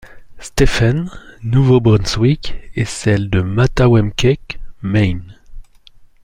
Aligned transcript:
Stephen, 0.39 1.11
Nouveau-Brunswick 1.43 2.55
et 2.73 2.85
celle 2.85 3.29
de 3.29 3.39
Mattawamkeag, 3.43 4.39
Maine. 4.81 5.37